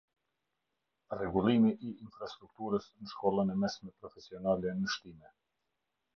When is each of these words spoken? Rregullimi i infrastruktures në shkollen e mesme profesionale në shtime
Rregullimi 1.19 1.69
i 1.87 1.89
infrastruktures 2.05 2.89
në 3.03 3.11
shkollen 3.13 3.53
e 3.57 3.59
mesme 3.67 3.95
profesionale 4.01 4.75
në 4.81 4.93
shtime 4.97 5.33